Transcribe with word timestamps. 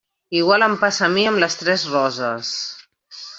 Igual 0.37 0.63
em 0.67 0.77
passa 0.83 1.03
a 1.07 1.09
mi 1.17 1.25
amb 1.33 1.43
Les 1.43 1.59
Tres 1.59 1.85
Roses. 1.93 2.55